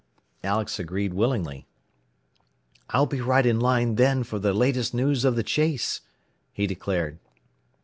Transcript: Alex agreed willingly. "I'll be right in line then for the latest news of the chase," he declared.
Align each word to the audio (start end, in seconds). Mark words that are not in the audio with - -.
Alex 0.43 0.79
agreed 0.79 1.13
willingly. 1.13 1.67
"I'll 2.89 3.05
be 3.05 3.21
right 3.21 3.45
in 3.45 3.59
line 3.59 3.97
then 3.97 4.23
for 4.23 4.39
the 4.39 4.51
latest 4.51 4.95
news 4.95 5.23
of 5.23 5.35
the 5.35 5.43
chase," 5.43 6.01
he 6.51 6.65
declared. 6.65 7.19